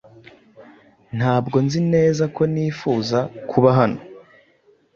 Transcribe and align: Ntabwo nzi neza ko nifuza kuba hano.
Ntabwo 1.17 1.57
nzi 1.65 1.79
neza 1.93 2.23
ko 2.35 2.41
nifuza 2.53 3.19
kuba 3.49 3.69
hano. 3.79 3.99